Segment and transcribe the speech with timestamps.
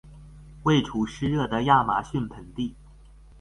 [0.63, 2.73] 位处湿热的亚马逊盆地。